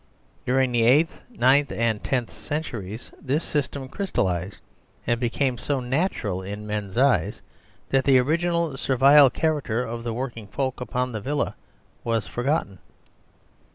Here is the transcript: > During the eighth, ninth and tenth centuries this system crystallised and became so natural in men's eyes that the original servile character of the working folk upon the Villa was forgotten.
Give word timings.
> 0.25 0.45
During 0.47 0.71
the 0.71 0.81
eighth, 0.81 1.21
ninth 1.37 1.71
and 1.71 2.03
tenth 2.03 2.31
centuries 2.31 3.11
this 3.21 3.43
system 3.43 3.87
crystallised 3.87 4.57
and 5.05 5.19
became 5.19 5.59
so 5.59 5.79
natural 5.79 6.41
in 6.41 6.65
men's 6.65 6.97
eyes 6.97 7.43
that 7.91 8.05
the 8.05 8.17
original 8.17 8.75
servile 8.77 9.29
character 9.29 9.83
of 9.85 10.01
the 10.03 10.11
working 10.11 10.47
folk 10.47 10.81
upon 10.81 11.11
the 11.11 11.21
Villa 11.21 11.55
was 12.03 12.25
forgotten. 12.25 12.79